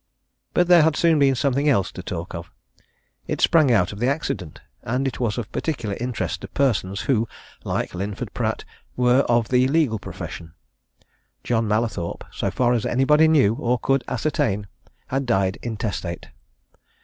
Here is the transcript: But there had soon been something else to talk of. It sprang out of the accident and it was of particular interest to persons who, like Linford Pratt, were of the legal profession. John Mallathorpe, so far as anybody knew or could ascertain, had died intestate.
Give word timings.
But 0.55 0.67
there 0.67 0.81
had 0.81 0.95
soon 0.95 1.19
been 1.19 1.35
something 1.35 1.69
else 1.69 1.91
to 1.91 2.01
talk 2.01 2.33
of. 2.33 2.49
It 3.27 3.39
sprang 3.39 3.71
out 3.71 3.93
of 3.93 3.99
the 3.99 4.07
accident 4.07 4.59
and 4.81 5.07
it 5.07 5.19
was 5.19 5.37
of 5.37 5.51
particular 5.51 5.95
interest 5.99 6.41
to 6.41 6.47
persons 6.47 7.01
who, 7.01 7.27
like 7.63 7.93
Linford 7.93 8.33
Pratt, 8.33 8.65
were 8.97 9.19
of 9.29 9.49
the 9.49 9.67
legal 9.67 9.99
profession. 9.99 10.55
John 11.43 11.67
Mallathorpe, 11.67 12.23
so 12.31 12.49
far 12.49 12.73
as 12.73 12.83
anybody 12.87 13.27
knew 13.27 13.53
or 13.53 13.77
could 13.77 14.03
ascertain, 14.07 14.65
had 15.09 15.27
died 15.27 15.59
intestate. 15.61 16.29